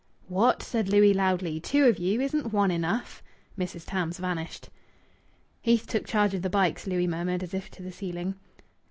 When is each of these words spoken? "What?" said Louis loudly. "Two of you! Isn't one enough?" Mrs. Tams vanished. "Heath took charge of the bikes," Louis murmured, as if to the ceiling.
"What?" 0.29 0.63
said 0.63 0.89
Louis 0.89 1.13
loudly. 1.13 1.59
"Two 1.59 1.85
of 1.85 1.99
you! 1.99 2.21
Isn't 2.21 2.51
one 2.51 2.71
enough?" 2.71 3.21
Mrs. 3.55 3.85
Tams 3.85 4.17
vanished. 4.17 4.71
"Heath 5.61 5.85
took 5.85 6.07
charge 6.07 6.33
of 6.33 6.41
the 6.41 6.49
bikes," 6.49 6.87
Louis 6.87 7.05
murmured, 7.05 7.43
as 7.43 7.53
if 7.53 7.69
to 7.69 7.83
the 7.83 7.91
ceiling. 7.91 8.33